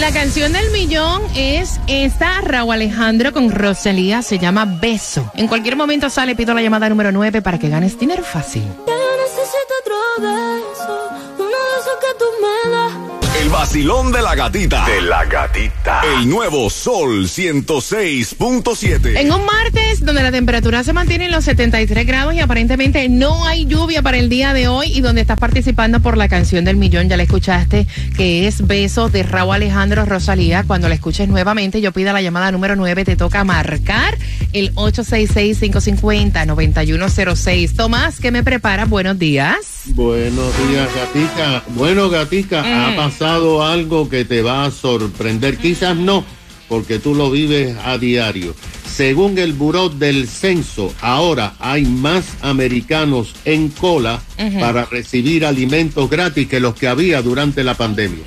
[0.00, 5.30] La canción del millón es esta, Raúl Alejandro con Rosalía, se llama Beso.
[5.34, 8.62] En cualquier momento sale, pido la llamada número 9 para que ganes dinero fácil.
[13.48, 14.84] El vacilón de la gatita.
[14.84, 16.02] De la gatita.
[16.18, 19.16] El nuevo Sol 106.7.
[19.16, 23.46] En un martes donde la temperatura se mantiene en los 73 grados y aparentemente no
[23.46, 26.76] hay lluvia para el día de hoy y donde estás participando por la canción del
[26.76, 27.86] millón, ya la escuchaste,
[28.18, 30.64] que es Beso de Raúl Alejandro Rosalía.
[30.66, 34.18] Cuando la escuches nuevamente, yo pido la llamada número 9, te toca marcar
[34.52, 37.74] el 866-550-9106.
[37.74, 38.84] Tomás, ¿qué me prepara?
[38.84, 39.56] Buenos días.
[39.86, 41.62] Buenos días, gatica.
[41.68, 45.58] Bueno, gatica, ha pasado algo que te va a sorprender.
[45.58, 46.24] Quizás no,
[46.68, 48.54] porque tú lo vives a diario.
[48.86, 54.20] Según el Buró del Censo, ahora hay más americanos en cola
[54.58, 58.24] para recibir alimentos gratis que los que había durante la pandemia.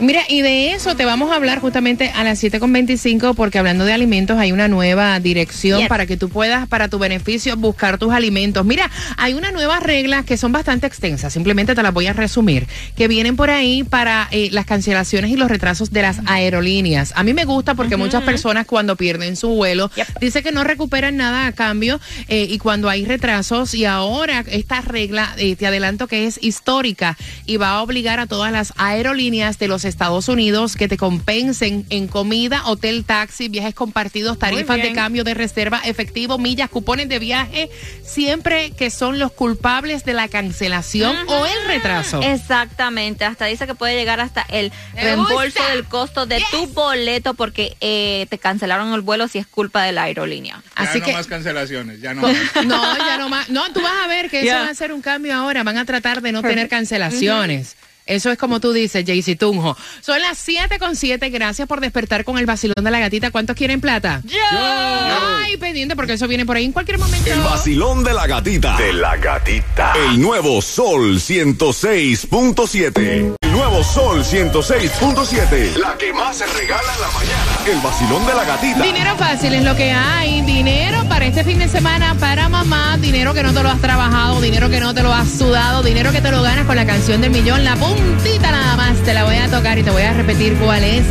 [0.00, 3.92] Mira, y de eso te vamos a hablar justamente a las 7.25 porque hablando de
[3.92, 5.88] alimentos hay una nueva dirección Yes.
[5.88, 8.64] para que tú puedas, para tu beneficio, buscar tus alimentos.
[8.64, 12.66] Mira, hay unas nuevas reglas que son bastante extensas, simplemente te las voy a resumir,
[12.96, 17.12] que vienen por ahí para eh, las cancelaciones y los retrasos de las aerolíneas.
[17.14, 19.90] A mí me gusta porque muchas personas cuando pierden su vuelo
[20.20, 24.80] dice que no recuperan nada a cambio eh, y cuando hay retrasos y ahora esta
[24.80, 29.58] regla, eh, te adelanto que es histórica y va a obligar a todas las aerolíneas
[29.58, 34.92] de los Estados Unidos que te compensen en comida, hotel, taxi, viajes compartidos, tarifas de
[34.92, 37.70] cambio de reserva, efectivo, millas, cupones de viaje,
[38.04, 42.22] siempre que son los culpables de la cancelación o el retraso.
[42.22, 47.76] Exactamente, hasta dice que puede llegar hasta el reembolso del costo de tu boleto porque
[47.80, 50.62] eh, te cancelaron el vuelo si es culpa de la aerolínea.
[50.74, 52.36] Así ya que no más cancelaciones, ya no más.
[52.64, 53.48] no, ya no más.
[53.48, 55.62] No, tú vas a ver que eso va a ser un cambio ahora.
[55.62, 57.76] Van a tratar de no tener cancelaciones.
[58.10, 59.76] Eso es como tú dices, Jaycee Tunjo.
[60.00, 61.30] Son las 7 con 7.
[61.30, 63.30] Gracias por despertar con el vacilón de la gatita.
[63.30, 64.20] ¿Cuántos quieren plata?
[64.24, 64.36] ¡Yo!
[64.50, 67.32] Ay, pendiente, porque eso viene por ahí en cualquier momento.
[67.32, 68.76] El vacilón de la gatita.
[68.76, 69.92] De la gatita.
[70.10, 73.49] El nuevo Sol 106.7.
[73.60, 75.76] Nuevo Sol 106.7.
[75.76, 77.58] La que más se regala en la mañana.
[77.66, 78.82] El vacilón de la gatita.
[78.82, 80.40] Dinero fácil es lo que hay.
[80.40, 82.96] Dinero para este fin de semana, para mamá.
[82.96, 84.40] Dinero que no te lo has trabajado.
[84.40, 85.82] Dinero que no te lo has sudado.
[85.82, 87.62] Dinero que te lo ganas con la canción del millón.
[87.62, 88.96] La puntita nada más.
[89.02, 91.04] Te la voy a tocar y te voy a repetir cuál es.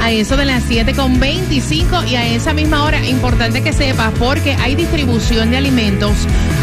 [0.00, 4.12] A eso de las 7 con 25 y a esa misma hora, importante que sepas
[4.18, 6.12] porque hay distribución de alimentos.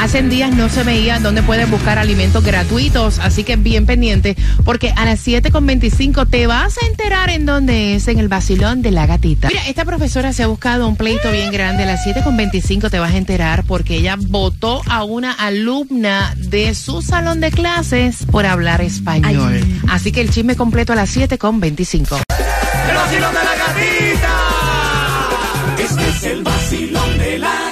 [0.02, 4.94] Hace días no se veía dónde puedes buscar alimentos gratuitos, así que bien pendiente porque
[4.96, 8.84] a las 7 con 25 te vas a enterar en dónde es, en el vacilón
[8.84, 9.48] de la gatita.
[9.48, 11.84] Mira, esta profesora se ha buscado un pleito bien grande.
[11.84, 16.36] A las 7 con 25 te vas a enterar porque ella votó a una alumna
[16.38, 19.60] de su salón de clases por hablar español.
[19.90, 22.20] Así que el chisme completo a las 7 con 25.
[22.90, 24.40] El vacilón de la gatita.
[25.80, 27.63] Este es el vacilón de la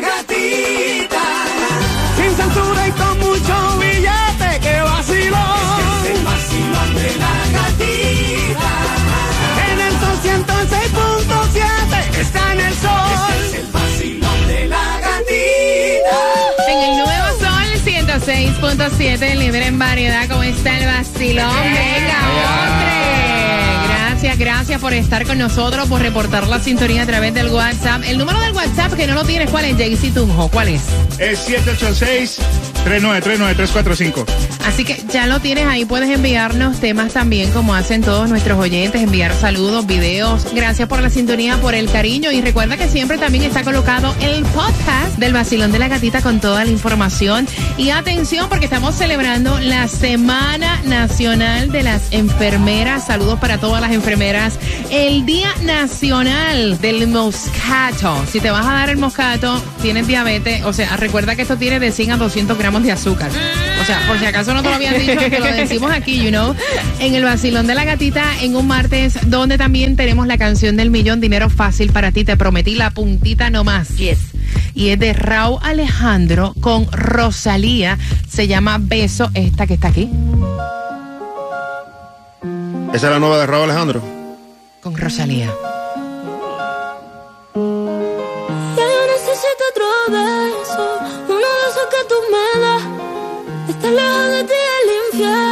[18.78, 21.52] 106.7, libre en variedad, ¿cómo está el vacilón?
[21.62, 22.92] Venga, hombre.
[23.90, 28.04] Gracias, gracias por estar con nosotros, por reportar la sintonía a través del WhatsApp.
[28.06, 30.48] El número del WhatsApp que no lo tienes, ¿cuál es, Jaycee Tunjo?
[30.50, 30.84] ¿Cuál es?
[31.20, 34.26] Es 3939345.
[34.66, 39.02] Así que ya lo tienes ahí, puedes enviarnos temas también como hacen todos nuestros oyentes,
[39.02, 40.54] enviar saludos, videos.
[40.54, 44.44] Gracias por la sintonía, por el cariño y recuerda que siempre también está colocado el
[44.46, 47.48] podcast del vacilón de la gatita con toda la información.
[47.78, 53.06] Y atención porque estamos celebrando la Semana Nacional de las Enfermeras.
[53.06, 54.60] Saludos para todas las enfermeras.
[54.90, 58.24] El Día Nacional del Moscato.
[58.28, 61.80] Si te vas a dar el moscato, tienes diabetes, o sea, recuerda que esto tiene
[61.80, 63.30] de 100 a 200 gramos de azúcar.
[63.82, 66.30] O sea, por si acaso no te lo habían dicho, te lo decimos aquí, you
[66.30, 66.56] know.
[67.00, 70.90] En el vacilón de la gatita, en un martes, donde también tenemos la canción del
[70.90, 72.24] millón, dinero fácil para ti.
[72.24, 73.90] Te prometí la puntita nomás.
[73.98, 74.20] Yes.
[74.74, 77.98] Y es de Raúl Alejandro con Rosalía.
[78.30, 80.10] Se llama Beso, esta que está aquí.
[82.94, 84.02] Esa es la nueva de Raúl Alejandro.
[84.82, 85.52] Con Rosalía.
[93.92, 95.51] Está lejos de ti el infierno.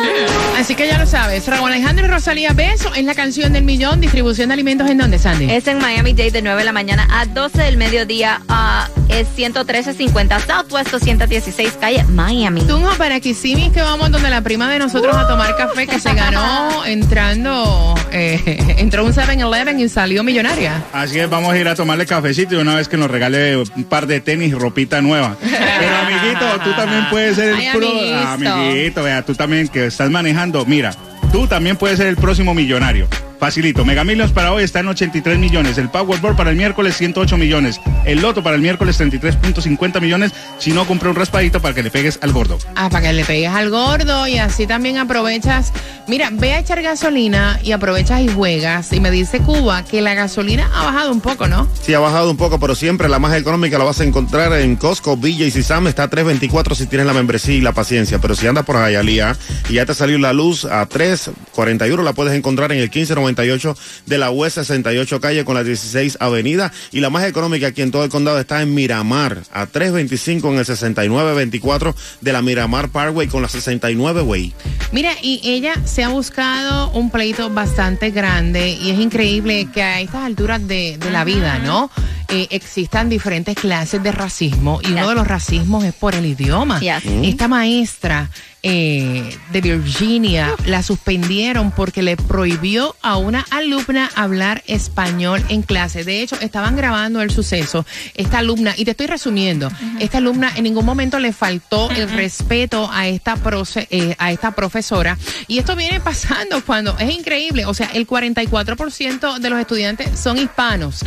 [0.69, 3.99] Así que ya lo sabes, Raúl Alejandro y Rosalía Beso es la canción del millón.
[4.01, 5.49] Distribución de alimentos en dónde, Sandy?
[5.51, 8.39] Es en Miami Dade de 9 de la mañana a 12 del mediodía.
[8.49, 12.61] ah, es 11350 Southwest 216 calle Miami.
[12.61, 16.13] Tunjo para Kissimmee que vamos donde la prima de nosotros a tomar café que se
[16.13, 20.83] ganó entrando, eh, entró un 7-Eleven y salió millonaria.
[20.93, 23.83] Así es, vamos a ir a tomarle cafecito y una vez que nos regale un
[23.85, 25.35] par de tenis y ropita nueva.
[25.41, 27.87] Pero amiguito, tú también puedes ser el Ay, pro.
[27.89, 28.53] amiguito.
[28.53, 30.93] Amiguito, vea, tú también que estás manejando, mira,
[31.31, 33.07] tú también puedes ser el próximo millonario.
[33.39, 37.37] Facilito, Mega Millions para hoy está en 83 millones, el Powerball para el miércoles 108
[37.37, 41.81] millones, el Loto para el miércoles 33.50 millones, si no compré un raspadito para que
[41.81, 42.59] le pegues al gordo.
[42.75, 45.71] Ah, para que le pegues al gordo y así también aprovechas.
[46.09, 48.91] Mira, ve a echar gasolina y aprovechas y juegas.
[48.93, 51.67] Y me dice Cuba que la gasolina ha bajado un poco, ¿no?
[51.81, 54.75] Sí, ha bajado un poco, pero siempre la más económica la vas a encontrar en
[54.75, 55.85] Costco, Villa y Sisam.
[55.85, 58.17] Está a 3.24 si tienes la membresía y la paciencia.
[58.19, 59.35] Pero si andas por Hialeah
[59.69, 62.89] y ya te salió la luz a 3.41, la puedes encontrar en el
[63.29, 66.71] 1598 de la US 68 calle con la 16 avenida.
[66.91, 70.59] Y la más económica aquí en todo el condado está en Miramar, a 3.25 en
[70.59, 74.53] el 6924 de la Miramar Parkway con la 69 Way.
[74.91, 80.01] Mira, y ella se ha buscado un pleito bastante grande y es increíble que a
[80.01, 81.89] estas alturas de, de la vida, ¿no?
[82.31, 86.79] Eh, existan diferentes clases de racismo y uno de los racismos es por el idioma.
[86.79, 87.03] Yes.
[87.23, 88.29] Esta maestra
[88.63, 96.03] eh, de Virginia la suspendieron porque le prohibió a una alumna hablar español en clase.
[96.03, 97.85] De hecho, estaban grabando el suceso.
[98.15, 102.89] Esta alumna, y te estoy resumiendo, esta alumna en ningún momento le faltó el respeto
[102.91, 105.17] a esta, proce- eh, a esta profesora.
[105.47, 107.65] Y esto viene pasando cuando es increíble.
[107.65, 111.01] O sea, el 44% de los estudiantes son hispanos.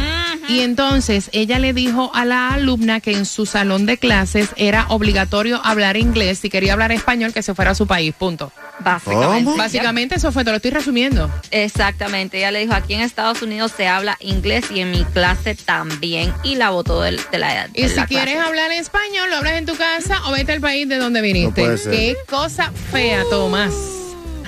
[0.48, 4.86] Y entonces ella le dijo a la alumna que en su salón de clases era
[4.88, 6.40] obligatorio hablar inglés.
[6.40, 8.14] Si quería hablar español, que se fuera a su país.
[8.18, 8.52] Punto.
[8.80, 9.44] Básicamente.
[9.44, 9.56] ¿Cómo?
[9.56, 11.30] Básicamente eso fue, te lo estoy resumiendo.
[11.50, 12.38] Exactamente.
[12.38, 16.32] Ella le dijo, aquí en Estados Unidos se habla inglés y en mi clase también.
[16.42, 18.48] Y la votó del- de, la Y de si la quieres clase.
[18.48, 21.62] hablar español, lo hablas en tu casa o vete al país de donde viniste.
[21.90, 23.72] Qué cosa fea, Tomás.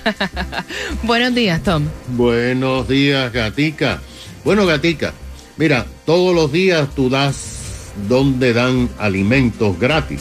[1.02, 1.84] Buenos días, Tom.
[2.08, 4.00] Buenos días, Gatica.
[4.44, 5.12] Bueno, Gatica,
[5.56, 7.63] mira, todos los días tú das
[8.08, 10.20] donde dan alimentos gratis.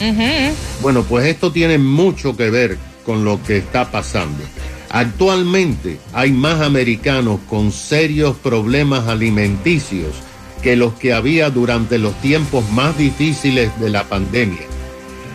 [0.82, 4.42] Bueno, pues esto tiene mucho que ver con lo que está pasando.
[4.90, 10.14] Actualmente hay más americanos con serios problemas alimenticios
[10.62, 14.62] que los que había durante los tiempos más difíciles de la pandemia.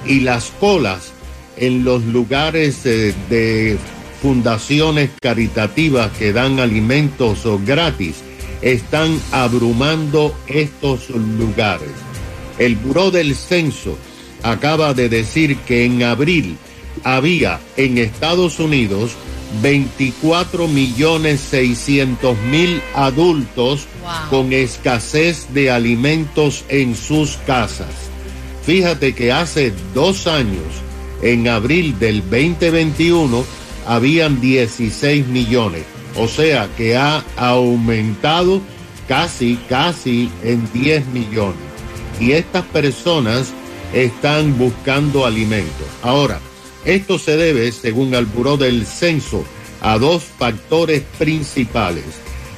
[0.05, 1.11] Y las colas
[1.57, 3.77] en los lugares eh, de
[4.21, 8.15] fundaciones caritativas que dan alimentos gratis
[8.61, 12.08] están abrumando estos lugares.
[12.59, 13.97] El Buró del Censo
[14.43, 16.57] acaba de decir que en abril
[17.03, 19.11] había en Estados Unidos
[19.61, 24.29] 24 millones 600 mil adultos Wow.
[24.29, 27.87] con escasez de alimentos en sus casas.
[28.65, 30.63] Fíjate que hace dos años,
[31.21, 33.43] en abril del 2021,
[33.87, 35.83] habían 16 millones.
[36.15, 38.61] O sea que ha aumentado
[39.07, 41.68] casi, casi en 10 millones.
[42.19, 43.53] Y estas personas
[43.93, 45.87] están buscando alimentos.
[46.01, 46.39] Ahora,
[46.85, 49.43] esto se debe, según el Buró del Censo,
[49.81, 52.05] a dos factores principales.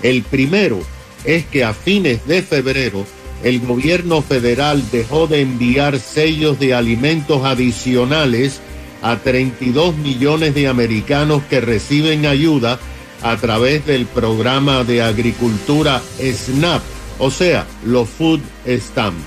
[0.03, 0.79] El primero
[1.23, 3.05] es que a fines de febrero
[3.43, 8.59] el gobierno federal dejó de enviar sellos de alimentos adicionales
[9.01, 12.79] a 32 millones de americanos que reciben ayuda
[13.23, 16.81] a través del programa de agricultura SNAP,
[17.19, 19.17] o sea, los Food Stamp.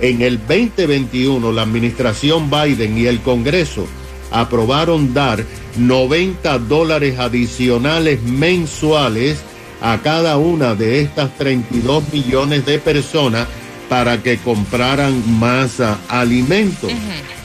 [0.00, 3.86] En el 2021, la administración Biden y el Congreso
[4.30, 5.44] aprobaron dar
[5.76, 9.38] 90 dólares adicionales mensuales
[9.80, 13.48] a cada una de estas 32 millones de personas
[13.88, 16.92] para que compraran más alimentos.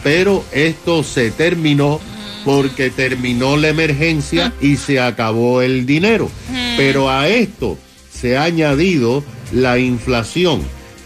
[0.03, 2.00] Pero esto se terminó
[2.45, 6.29] porque terminó la emergencia y se acabó el dinero.
[6.77, 7.77] Pero a esto
[8.12, 10.62] se ha añadido la inflación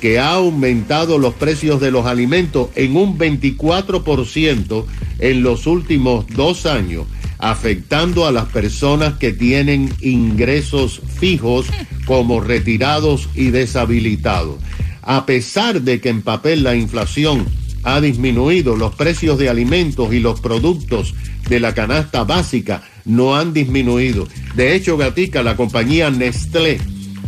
[0.07, 4.85] que ha aumentado los precios de los alimentos en un 24%
[5.19, 7.07] en los últimos dos años,
[7.39, 11.65] afectando a las personas que tienen ingresos fijos
[12.05, 14.55] como retirados y deshabilitados.
[15.01, 17.45] A pesar de que en papel la inflación
[17.83, 21.15] ha disminuido, los precios de alimentos y los productos
[21.49, 24.25] de la canasta básica no han disminuido.
[24.55, 26.79] De hecho, Gatica, la compañía Nestlé,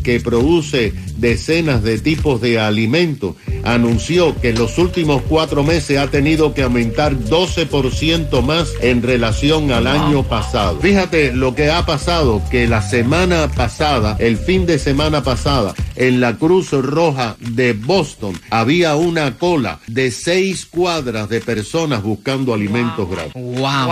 [0.01, 6.07] que produce decenas de tipos de alimentos, anunció que en los últimos cuatro meses ha
[6.07, 10.79] tenido que aumentar 12% más en relación al año pasado.
[10.79, 16.21] Fíjate lo que ha pasado, que la semana pasada, el fin de semana pasada, en
[16.21, 23.09] la Cruz Roja de Boston, había una cola de seis cuadras de personas buscando alimentos
[23.09, 23.33] gratis.
[23.33, 23.89] Wow.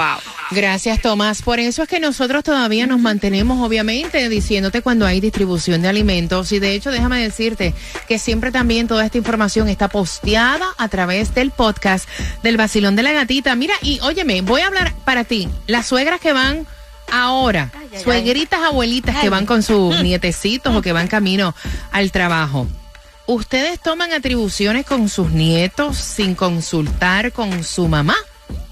[0.52, 1.42] Gracias, Tomás.
[1.42, 6.52] Por eso es que nosotros todavía nos mantenemos, obviamente, diciéndote cuando hay distribución de alimentos.
[6.52, 7.74] Y de hecho, déjame decirte
[8.08, 12.08] que siempre también toda esta información está posteada a través del podcast
[12.44, 13.56] del Basilón de la Gatita.
[13.56, 15.50] Mira, y óyeme, voy a hablar para ti.
[15.68, 16.68] Las suegras que van
[17.12, 17.72] ahora,
[18.04, 21.56] suegritas, abuelitas que van con sus nietecitos o que van camino
[21.92, 22.68] al trabajo.
[23.26, 28.16] ¿Ustedes toman atribuciones con sus nietos sin consultar con su mamá?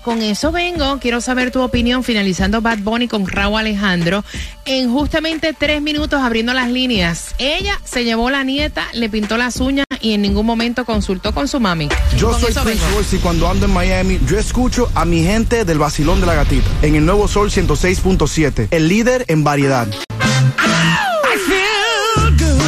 [0.06, 1.00] Con eso vengo.
[1.00, 4.24] Quiero saber tu opinión finalizando Bad Bunny con Raúl Alejandro.
[4.66, 7.34] En justamente tres minutos abriendo las líneas.
[7.40, 11.48] Ella se llevó la nieta, le pintó las uñas y en ningún momento consultó con
[11.48, 11.90] su mami.
[12.18, 12.98] Yo Con soy eso Prince vengo.
[12.98, 16.36] Royce y cuando ando en Miami, yo escucho a mi gente del vacilón de la
[16.36, 19.88] gatita en el nuevo Sol 106.7, el líder en variedad.
[19.88, 22.62] I feel good.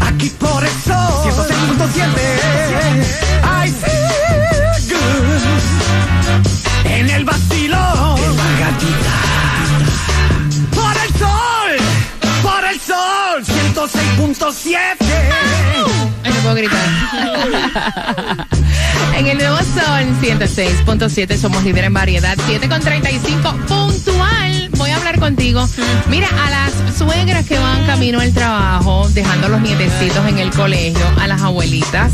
[0.00, 3.93] Aquí por el sol 106.7
[13.84, 14.76] 106.7
[16.22, 16.78] Ay, no puedo gritar.
[19.18, 22.36] en el nuevo Sol 106.7 somos líder en variedad.
[22.46, 24.70] 7 con 35 puntual.
[24.76, 25.68] Voy a hablar contigo.
[26.08, 31.04] Mira, a las suegras que van camino al trabajo, dejando los nietecitos en el colegio,
[31.20, 32.12] a las abuelitas.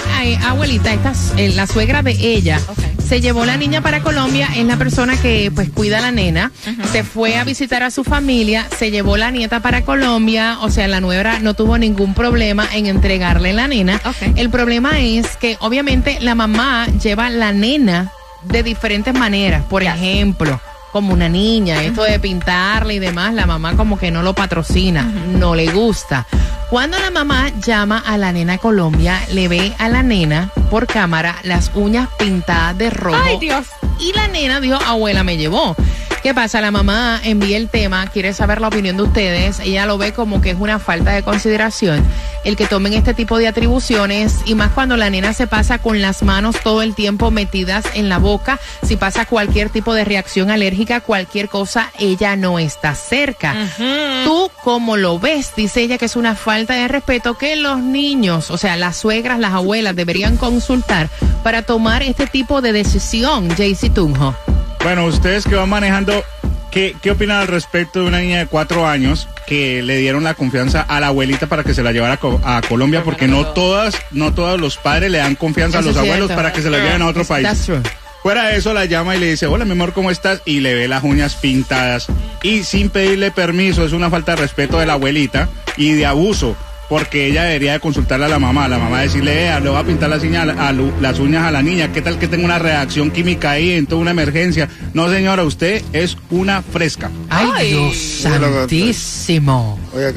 [0.47, 2.59] abuelita, esta, eh, la suegra de ella,
[3.07, 6.53] se llevó la niña para Colombia, es la persona que pues cuida a la nena,
[6.93, 10.89] se fue a visitar a su familia, se llevó la nieta para Colombia, o sea,
[10.89, 14.01] la nuera no tuvo ningún problema en entregarle la nena.
[14.37, 18.11] El problema es que obviamente la mamá lleva la nena
[18.45, 20.61] de diferentes maneras, por ejemplo,
[20.93, 25.03] como una niña, esto de pintarle y demás, la mamá como que no lo patrocina,
[25.03, 26.27] no le gusta.
[26.75, 31.37] Cuando la mamá llama a la nena Colombia, le ve a la nena por cámara
[31.45, 33.17] las uñas pintadas de rojo.
[33.23, 33.69] Ay, Dios.
[34.01, 35.77] Y la nena dijo, abuela me llevó.
[36.25, 36.63] ¿Qué pasa?
[36.63, 39.61] La mamá envía el tema, quiere saber la opinión de ustedes.
[39.61, 42.03] Ella lo ve como que es una falta de consideración
[42.45, 46.01] el que tomen este tipo de atribuciones y más cuando la nena se pasa con
[46.01, 48.59] las manos todo el tiempo metidas en la boca.
[48.83, 53.55] Si pasa cualquier tipo de reacción alérgica, cualquier cosa, ella no está cerca.
[54.25, 55.53] ¿Tú cómo lo ves?
[55.55, 59.39] Dice ella que es una falta de respeto que los niños, o sea, las suegras,
[59.39, 61.11] las abuelas, deberían consultar
[61.43, 64.35] para tomar este tipo de decisión, Jaycee Tunjo.
[64.85, 66.23] Bueno, ustedes que van manejando,
[66.71, 70.35] ¿qué, ¿qué opinan al respecto de una niña de cuatro años que le dieron la
[70.35, 73.03] confianza a la abuelita para que se la llevara a, Co- a Colombia?
[73.03, 76.63] Porque no todas, no todos los padres le dan confianza a los abuelos para que
[76.63, 77.47] se la lleven a otro That's país.
[78.23, 80.41] Fuera de eso la llama y le dice, hola mi amor, ¿cómo estás?
[80.47, 82.07] Y le ve las uñas pintadas.
[82.43, 86.57] Y sin pedirle permiso, es una falta de respeto de la abuelita y de abuso.
[86.89, 89.85] Porque ella debería de consultarle a la mamá, la mamá decirle, vea, le va a
[89.85, 92.59] pintar las uñas a, lu- las uñas a la niña, ¿qué tal que tenga una
[92.59, 94.69] reacción química ahí en toda una emergencia?
[94.93, 97.11] No señora, usted es una fresca.
[97.31, 97.97] Ay, Dios
[98.67, 99.79] santísimo.
[99.95, 100.13] Oiga,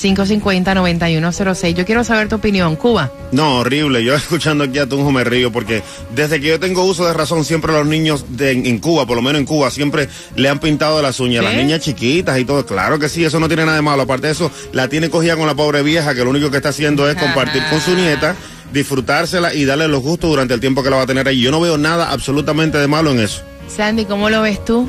[0.00, 1.74] que- 866-550-9106.
[1.74, 3.10] Yo quiero saber tu opinión, Cuba.
[3.32, 4.02] No, horrible.
[4.04, 5.82] Yo escuchando aquí a Tunjo me río porque
[6.14, 9.16] desde que yo tengo uso de razón, siempre los niños de, en, en Cuba, por
[9.16, 11.44] lo menos en Cuba, siempre le han pintado las uñas.
[11.44, 11.48] ¿Qué?
[11.50, 12.64] Las niñas chiquitas y todo.
[12.66, 14.02] Claro que sí, eso no tiene nada de malo.
[14.02, 16.70] Aparte de eso, la tiene cogida con la pobre vieja que lo único que está
[16.70, 18.34] haciendo es compartir con su nieta.
[18.72, 21.40] disfrutársela y darle los gustos durante el tiempo que la va a tener ahí.
[21.40, 23.42] Yo no veo nada absolutamente de malo en eso.
[23.68, 24.88] Sandy, ¿cómo lo ves tú?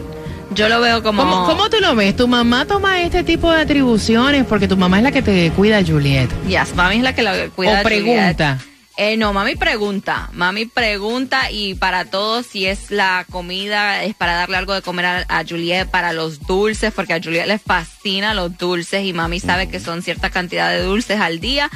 [0.53, 1.24] Yo lo veo como...
[1.24, 2.15] ¿Cómo, cómo tú lo ves?
[2.15, 4.46] ¿Tu mamá toma este tipo de atribuciones?
[4.46, 6.29] Porque tu mamá es la que te cuida a Juliet.
[6.48, 7.79] Yes, mami es la que la cuida.
[7.79, 8.03] O Juliet.
[8.03, 8.60] pregunta.
[8.98, 10.29] Eh, no, mami pregunta.
[10.34, 15.05] Mami pregunta y para todos, si es la comida, es para darle algo de comer
[15.05, 19.39] a, a Juliet, para los dulces, porque a Juliet le fascina los dulces y mami
[19.39, 21.70] sabe que son cierta cantidad de dulces al día.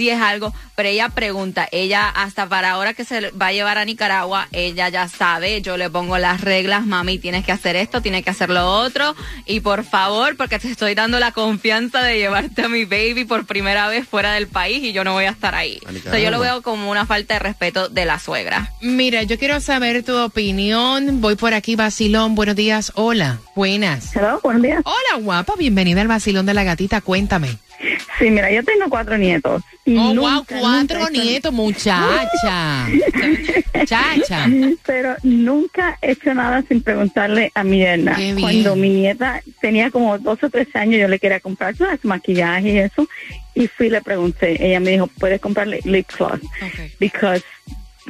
[0.00, 3.76] Sí es algo, pero ella pregunta, ella hasta para ahora que se va a llevar
[3.76, 8.00] a Nicaragua, ella ya sabe, yo le pongo las reglas, mami, tienes que hacer esto,
[8.00, 9.14] tienes que hacer lo otro,
[9.44, 13.44] y por favor, porque te estoy dando la confianza de llevarte a mi baby por
[13.44, 15.78] primera vez fuera del país y yo no voy a estar ahí.
[15.86, 18.72] O sea, yo lo veo como una falta de respeto de la suegra.
[18.80, 21.20] Mira, yo quiero saber tu opinión.
[21.20, 22.34] Voy por aquí, Basilón.
[22.34, 22.90] Buenos días.
[22.94, 23.40] Hola.
[23.54, 24.16] Buenas.
[24.16, 24.80] Hello, buenos días.
[24.82, 25.52] Hola, guapa.
[25.58, 27.02] Bienvenida al Basilón de la Gatita.
[27.02, 27.58] Cuéntame.
[28.18, 29.62] Sí, mira, yo tengo cuatro nietos.
[29.86, 32.86] y Oh, wow, nunca, cuatro nunca he hecho- nietos, muchacha.
[33.86, 34.46] Chacha.
[34.86, 38.08] Pero nunca he hecho nada sin preguntarle a mi bien.
[38.40, 42.04] Cuando mi nieta tenía como dos o tres años, yo le quería comprar ¿sabes?
[42.04, 43.08] maquillaje y eso.
[43.54, 44.64] Y fui y le pregunté.
[44.64, 46.40] Ella me dijo, puedes comprarle lip gloss.
[46.98, 47.42] Because,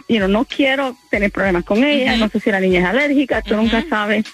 [0.09, 2.17] you know, no quiero tener problemas con ella.
[2.17, 4.25] No sé si la niña es alérgica, tú nunca sabes.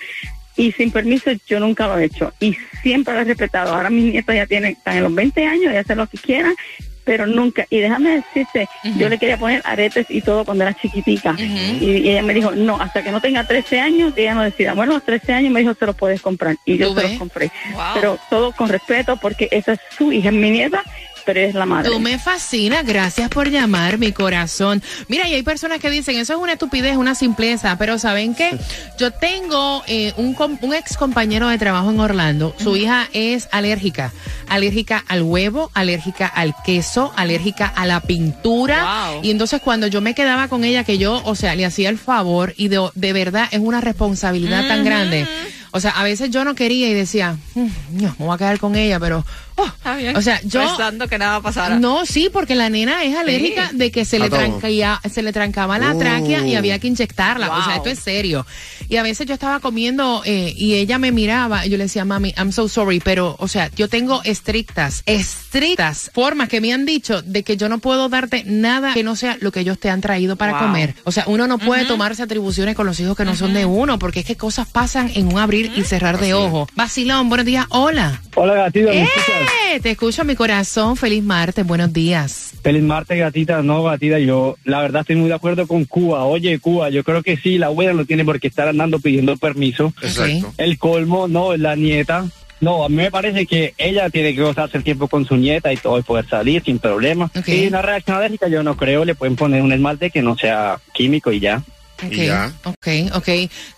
[0.56, 2.32] Y sin permiso, yo nunca lo he hecho.
[2.40, 3.74] Y siempre lo he respetado.
[3.74, 6.54] Ahora mis nietos ya tienen, están en los 20 años, ya hacen lo que quieran.
[7.04, 11.36] Pero nunca, y déjame decirte, yo le quería poner aretes y todo cuando era chiquitica.
[11.38, 14.74] y, y ella me dijo, no, hasta que no tenga 13 años, ella no decida.
[14.74, 16.56] Bueno, a los 13 años me dijo, se los puedes comprar.
[16.64, 17.52] Y yo ¿Tú se los compré.
[17.74, 17.84] Wow.
[17.94, 20.82] Pero todo con respeto, porque esa es su hija, es mi nieta,
[21.26, 21.90] pero es la madre.
[21.90, 24.82] Tú me fascinas, gracias por llamar, mi corazón.
[25.08, 28.56] Mira, y hay personas que dicen, eso es una estupidez, una simpleza, pero ¿saben qué?
[28.98, 34.12] Yo tengo eh, un, un ex compañero de trabajo en Orlando, su hija es alérgica,
[34.48, 40.14] alérgica al huevo, alérgica al queso, alérgica a la pintura, y entonces cuando yo me
[40.14, 43.48] quedaba con ella, que yo, o sea, le hacía el favor, y de, de verdad
[43.50, 45.26] es una responsabilidad tan grande.
[45.72, 47.66] O sea, a veces yo no quería y decía, "Mm,
[48.00, 49.26] no, me voy a quedar con ella, pero...
[49.56, 50.16] oh, bien.
[50.16, 50.60] o sea, yo...
[50.60, 51.78] Pensando que nada pasara.
[51.78, 53.76] No, sí, porque la nena es alérgica Sí.
[53.76, 54.38] de que se le, todo.
[54.40, 57.50] trancaía- se le trancaba la tráquea y había que inyectarla.
[57.58, 58.46] O sea, esto es serio.
[58.88, 62.04] Y a veces yo estaba comiendo eh, y ella me miraba y yo le decía,
[62.04, 66.84] mami, I'm so sorry, pero, o sea, yo tengo estrictas, estrictas formas que me han
[66.86, 69.90] dicho de que yo no puedo darte nada que no sea lo que ellos te
[69.90, 70.60] han traído para Wow.
[70.62, 70.94] comer.
[71.04, 73.98] O sea, uno no puede tomarse atribuciones con los hijos que no son de uno,
[73.98, 76.68] porque es que cosas pasan en un abrir y cerrar de ojo.
[76.74, 78.20] Vacilón, buenos días, hola.
[78.34, 79.02] Hola gatita, ¿me ¡Eh!
[79.04, 79.45] escuchas?
[79.82, 80.96] Te escucho mi corazón.
[80.96, 81.66] Feliz martes.
[81.66, 82.54] Buenos días.
[82.62, 86.24] Feliz martes gatita, no gatita, yo la verdad estoy muy de acuerdo con Cuba.
[86.24, 89.36] Oye Cuba, yo creo que sí, la abuela no tiene por qué estar andando pidiendo
[89.36, 89.92] permiso.
[90.02, 90.52] Exacto.
[90.56, 92.26] El colmo, no, la nieta.
[92.60, 95.72] No, a mí me parece que ella tiene que gozarse el tiempo con su nieta
[95.72, 97.30] y todo y poder salir sin problema.
[97.46, 100.80] Y una reacción alérgica yo no creo, le pueden poner un esmalte que no sea
[100.94, 101.62] químico y ya.
[102.02, 103.28] Ok, ok, ok.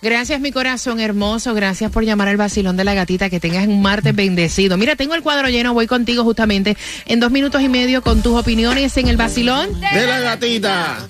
[0.02, 1.54] Gracias, mi corazón hermoso.
[1.54, 3.30] Gracias por llamar al vacilón de la gatita.
[3.30, 4.76] Que tengas un martes bendecido.
[4.76, 5.74] Mira, tengo el cuadro lleno.
[5.74, 6.76] Voy contigo justamente
[7.06, 11.08] en dos minutos y medio con tus opiniones en el vacilón De la gatita.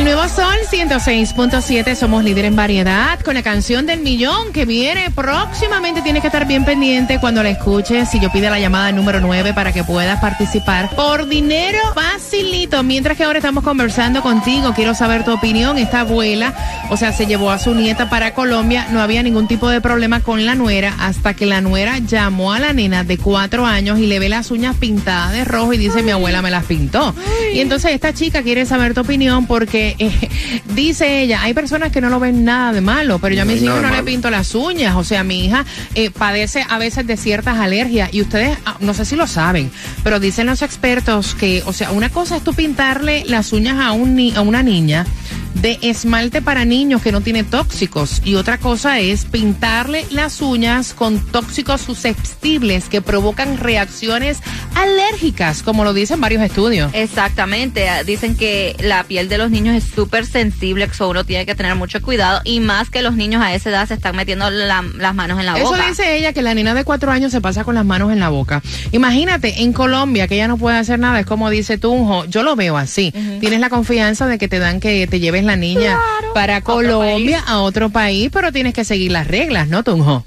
[0.00, 5.10] El Nuevo Sol 106.7 somos líder en variedad con la canción del millón que viene
[5.10, 6.00] próximamente.
[6.00, 8.08] Tienes que estar bien pendiente cuando la escuches.
[8.08, 12.82] Si yo pide la llamada número 9 para que puedas participar por dinero facilito.
[12.82, 15.76] Mientras que ahora estamos conversando contigo, quiero saber tu opinión.
[15.76, 16.54] Esta abuela,
[16.88, 18.86] o sea, se llevó a su nieta para Colombia.
[18.90, 22.58] No había ningún tipo de problema con la nuera hasta que la nuera llamó a
[22.58, 26.02] la nena de cuatro años y le ve las uñas pintadas de rojo y dice,
[26.02, 27.14] mi abuela me las pintó.
[27.52, 30.28] Y entonces esta chica quiere saber tu opinión porque eh,
[30.74, 33.52] dice ella, hay personas que no lo ven nada de malo, pero yo a No
[33.52, 34.96] mis hay hijos no le pinto las uñas.
[34.96, 38.94] O sea, mi hija eh, padece a veces de ciertas alergias y ustedes, ah, no
[38.94, 39.70] sé si lo saben,
[40.04, 43.92] pero dicen los expertos que, o sea, una cosa es tú pintarle las uñas a,
[43.92, 45.06] un ni- a una niña
[45.54, 50.94] de esmalte para niños que no tiene tóxicos y otra cosa es pintarle las uñas
[50.94, 54.38] con tóxicos susceptibles que provocan reacciones
[54.74, 56.90] alérgicas, como lo dicen varios estudios.
[56.94, 61.44] Exactamente, ah, dicen que la piel de los niños es súper sensible, so uno tiene
[61.46, 64.48] que tener mucho cuidado y más que los niños a esa edad se están metiendo
[64.50, 65.86] la- las manos en la Eso boca.
[65.88, 68.28] dice ella que la nena de cuatro años se pasa con las manos en la
[68.30, 68.62] boca.
[68.92, 72.56] Imagínate, en Colombia, que ella no puede hacer nada, es como dice Tunjo, yo lo
[72.56, 73.12] veo así.
[73.40, 75.98] Tienes la confianza de que te dan que te lleves la niña
[76.34, 80.24] para Colombia, a otro país, pero tienes que seguir las reglas, ¿no, Tunjo?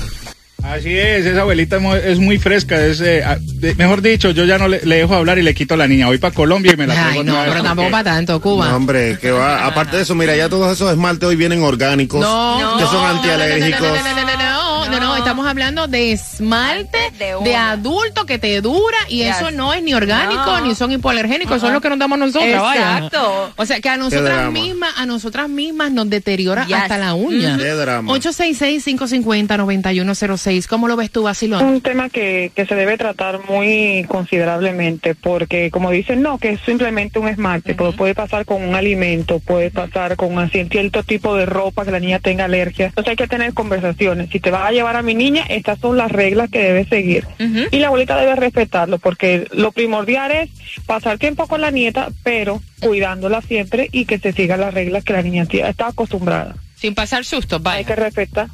[0.64, 2.80] Así es, esa abuelita es muy fresca.
[2.86, 3.22] Es, eh,
[3.76, 6.08] mejor dicho, yo ya no le, le dejo hablar y le quito a la niña.
[6.08, 8.70] Voy para Colombia y me la traigo Ay, no, vez pero tampoco para tanto, Cuba.
[8.70, 9.66] No, hombre, que va.
[9.66, 13.08] Aparte de eso, mira, ya todos esos esmaltes hoy vienen orgánicos, No, que son no,
[13.08, 13.82] antialérgicos.
[13.82, 13.96] No,
[14.94, 16.98] no, no, no, estamos hablando de esmalte
[17.44, 19.38] de, adulto que te dura y Yes.
[19.38, 20.62] eso no es ni orgánico No.
[20.62, 22.98] ni son hipoalergénicos, son los que nos damos nosotros, vaya.
[22.98, 23.54] Exacto.
[23.56, 26.76] O sea que a nosotras mismas, a nosotras mismas nos deteriora Yes.
[26.78, 27.58] hasta la uña.
[27.58, 28.12] Qué drama.
[28.14, 30.68] 866-550-9106.
[30.68, 31.64] ¿Cómo lo ves tú, Basilón?
[31.64, 36.60] Un tema que, que se debe tratar muy considerablemente porque, como dicen, no, que es
[36.66, 41.36] simplemente un esmalte, pero puede pasar con un alimento, puede pasar con un cierto tipo
[41.36, 42.88] de ropa que la niña tenga alergia.
[42.88, 44.30] Entonces hay que tener conversaciones.
[44.32, 47.26] Si te vas a llevar a mi niña, estas son las reglas que debe seguir.
[47.72, 50.50] Y la abuelita debe respetarlo porque lo primordial es
[50.86, 55.14] pasar tiempo con la nieta, pero cuidándola siempre y que se sigan las reglas que
[55.14, 56.56] la niña está acostumbrada.
[56.76, 57.88] Sin pasar sustos, Hay vaya.
[57.88, 58.48] que respetar.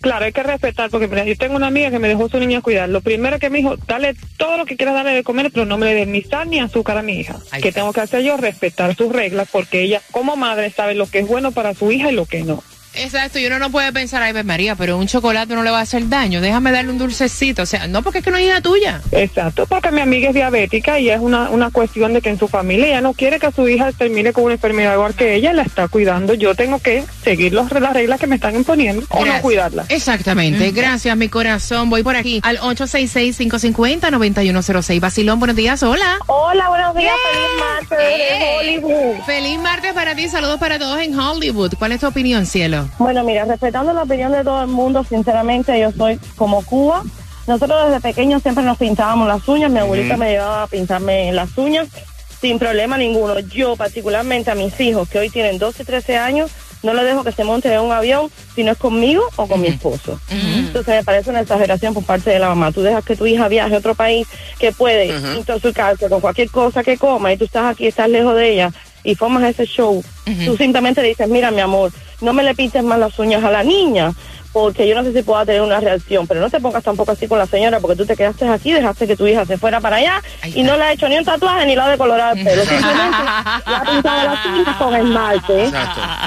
[0.00, 2.60] Claro, hay que respetar, porque mira, yo tengo una amiga que me dejó su niña
[2.60, 2.88] cuidar.
[2.88, 5.78] Lo primero que me dijo, dale todo lo que quieras darle de comer, pero no
[5.78, 7.36] me le des ni sal ni azúcar a mi hija.
[7.52, 7.70] Está.
[7.72, 8.36] tengo que hacer yo?
[8.36, 12.10] Respetar sus reglas, porque ella, como madre, sabe lo que es bueno para su hija
[12.10, 12.62] y lo que no.
[12.96, 15.78] Exacto, y uno no puede pensar, ay, pues, María, pero un chocolate no le va
[15.80, 17.62] a hacer daño, déjame darle un dulcecito.
[17.62, 19.00] O sea, no porque es que no es hija tuya.
[19.12, 22.46] Exacto, porque mi amiga es diabética y es una, una cuestión de que en su
[22.48, 25.62] familia ella no quiere que su hija termine con una enfermedad igual que ella, la
[25.62, 26.34] está cuidando.
[26.34, 29.42] Yo tengo que seguir los, las reglas que me están imponiendo o no Gracias.
[29.42, 29.84] cuidarla.
[29.88, 31.90] Exactamente, gracias mi corazón.
[31.90, 35.00] Voy por aquí al 866-550-9106.
[35.00, 36.18] Basilón, buenos días, hola.
[36.26, 38.18] Hola, buenos días, feliz martes Eh.
[38.18, 38.34] de
[38.78, 39.22] Hollywood.
[39.26, 41.74] Feliz martes para ti, saludos para todos en Hollywood.
[41.78, 42.83] ¿Cuál es tu opinión, cielo?
[42.98, 47.02] Bueno, mira, respetando la opinión de todo el mundo, sinceramente yo soy como Cuba.
[47.46, 51.56] Nosotros desde pequeños siempre nos pintábamos las uñas, mi abuelita me llevaba a pintarme las
[51.58, 51.88] uñas
[52.40, 53.38] sin problema ninguno.
[53.38, 56.50] Yo particularmente a mis hijos que hoy tienen 12 y 13 años,
[56.82, 59.60] no les dejo que se monten en un avión si no es conmigo o con
[59.60, 60.20] mi esposo.
[60.30, 62.72] Entonces me parece una exageración por parte de la mamá.
[62.72, 64.26] Tú dejas que tu hija viaje a otro país
[64.58, 68.52] que puede intoxicarse con cualquier cosa que coma y tú estás aquí, estás lejos de
[68.52, 70.04] ella y formas ese show.
[70.24, 73.50] Tú simplemente le dices, mira mi amor, no me le pintes más las uñas a
[73.50, 74.12] la niña
[74.54, 77.26] porque yo no sé si pueda tener una reacción, pero no te pongas tampoco así
[77.26, 79.96] con la señora porque tú te quedaste aquí, dejaste que tu hija se fuera para
[79.96, 82.62] allá y no le ha hecho ni un tatuaje ni la ha decolorado el pelo.
[82.62, 83.18] Simplemente
[83.66, 85.70] le ha pintado las uñas con esmalte.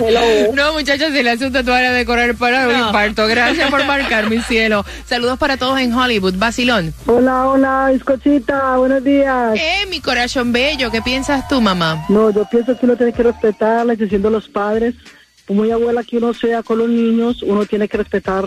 [0.02, 0.54] Hello.
[0.54, 3.28] No, muchachos, si le hace un tatuaje de correr para un infarto.
[3.28, 4.84] Gracias por marcar, mi cielo.
[5.06, 6.34] Saludos para todos en Hollywood.
[6.36, 6.94] Basilón.
[7.06, 9.56] Hola, hola, bizcochita, buenos días.
[9.56, 12.06] Eh, mi corazón bello, ¿qué piensas tú, mamá?
[12.10, 14.96] No, yo pienso que uno tiene que respetar la decisión de los padres.
[15.46, 18.46] Como muy abuela que uno sea con los niños, uno tiene que respetar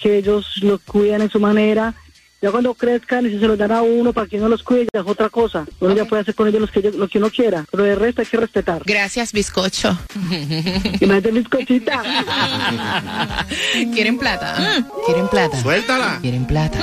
[0.00, 1.94] que ellos los cuiden en su manera.
[2.42, 4.88] Ya cuando crezcan y si se los dan a uno para que uno los cuide,
[4.92, 5.66] ya es otra cosa.
[5.78, 8.22] Uno ya puede hacer con ellos los que, lo que uno quiera, pero de resto
[8.22, 8.82] hay que respetar.
[8.86, 9.98] Gracias, bizcocho.
[10.30, 12.02] Imagínate, bizcochita.
[13.92, 14.86] ¿Quieren plata?
[15.04, 15.60] ¿Quieren plata?
[15.60, 16.18] Suéltala.
[16.22, 16.78] ¿Quieren plata?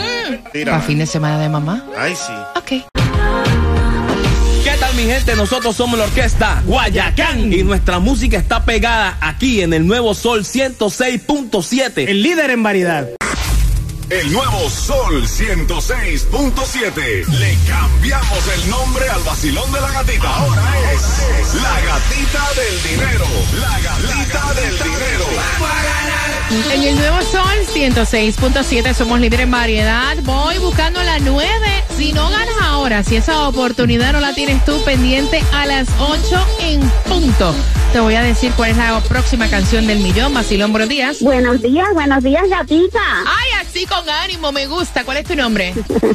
[0.54, 1.84] ¿Para fin de semana de mamá?
[1.98, 2.34] Ay, sí.
[2.56, 2.97] Ok.
[4.68, 5.34] ¿Qué tal mi gente?
[5.38, 10.44] Nosotros somos la orquesta Guayacán y nuestra música está pegada aquí en el Nuevo Sol
[10.44, 12.10] 106.7.
[12.10, 13.17] El líder en variedad.
[14.10, 17.26] El nuevo Sol 106.7.
[17.28, 20.34] Le cambiamos el nombre al vacilón de la gatita.
[20.34, 21.02] Ahora es
[21.56, 23.26] la gatita del dinero.
[23.60, 25.26] La gatita del dinero.
[26.72, 30.16] En el nuevo Sol 106.7 somos líderes en variedad.
[30.24, 31.84] Voy buscando la 9.
[31.98, 36.48] Si no ganas ahora, si esa oportunidad no la tienes tú pendiente a las 8
[36.62, 37.54] en punto.
[37.92, 40.34] Te voy a decir cuál es la próxima canción del millón.
[40.34, 41.22] Basilón, buenos días.
[41.22, 43.00] Buenos días, buenos días, gatita.
[43.00, 45.04] Ay, así con ánimo, me gusta.
[45.04, 45.74] ¿Cuál es tu nombre?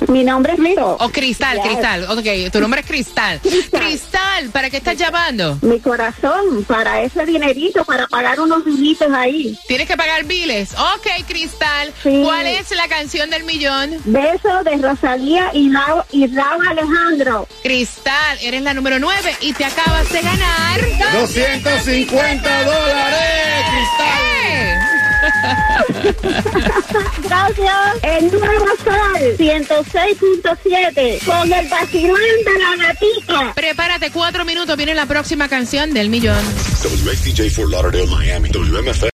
[0.09, 0.97] Mi nombre es Miro.
[0.99, 1.65] O Cristal, Yes.
[1.67, 2.05] Cristal.
[2.11, 3.41] Ok, tu nombre es Cristal.
[3.41, 5.59] Cristal, ¿para qué estás llamando?
[5.63, 9.57] Mi corazón, para ese dinerito, para pagar unos billetes ahí.
[9.69, 10.73] Tienes que pagar biles.
[10.73, 11.93] Ok, Cristal.
[12.03, 12.23] Sí.
[12.25, 13.97] ¿Cuál es la canción del millón?
[14.07, 17.47] Beso de Rosalía y Raúl, y Raúl Alejandro.
[17.63, 20.81] Cristal, eres la número 9 y te acabas de ganar
[21.13, 23.65] 250 dólares,
[27.23, 28.03] Gracias.
[28.03, 33.53] El nuevo sol, 106.7, con el vacilón de la gatita.
[33.55, 36.43] Prepárate, cuatro minutos, viene la próxima canción del millón.
[36.83, 38.51] WXDJ for Lauderdale, Miami.
[38.51, 39.11] WMFM.